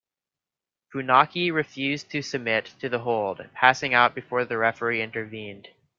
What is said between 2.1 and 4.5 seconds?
submit to the hold, passing out before